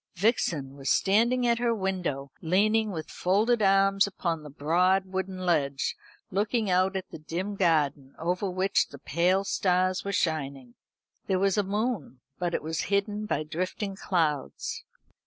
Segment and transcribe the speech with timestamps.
[0.15, 5.95] Vixen was standing at her window, leaning with folded arms upon the broad wooden ledge,
[6.31, 10.73] looking out at the dim garden, over which the pale stars were shining.
[11.27, 14.83] There was a moon, but it was hidden by drifting clouds.